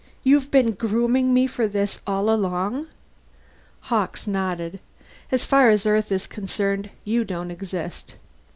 [0.23, 2.87] You've been grooming me for this all along!"
[3.81, 4.79] Hawkes nodded.
[5.31, 8.15] "As far as Earth is concerned, you don't exist.